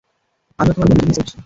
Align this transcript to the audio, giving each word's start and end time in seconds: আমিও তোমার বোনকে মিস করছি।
আমিও 0.59 0.73
তোমার 0.75 0.87
বোনকে 0.89 1.05
মিস 1.07 1.17
করছি। 1.19 1.35